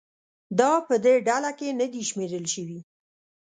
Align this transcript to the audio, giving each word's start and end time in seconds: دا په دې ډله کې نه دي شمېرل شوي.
دا 0.59 0.71
په 0.87 0.95
دې 1.05 1.15
ډله 1.27 1.51
کې 1.59 1.77
نه 1.79 1.85
دي 1.91 2.01
شمېرل 2.09 2.45
شوي. 2.53 2.79